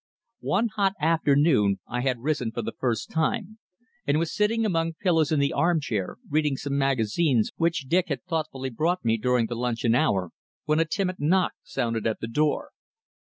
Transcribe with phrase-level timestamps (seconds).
[0.55, 3.59] One hot afternoon I had risen for the first time,
[4.07, 8.71] and was sitting among pillows in the armchair reading some magazines which Dick had thoughtfully
[8.71, 10.31] brought me during the luncheon hour,
[10.65, 12.71] when a timid knock sounded at the door.